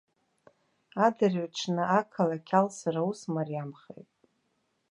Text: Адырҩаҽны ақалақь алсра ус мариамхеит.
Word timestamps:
Адырҩаҽны 1.05 1.83
ақалақь 1.99 2.51
алсра 2.59 3.01
ус 3.09 3.21
мариамхеит. 3.33 4.11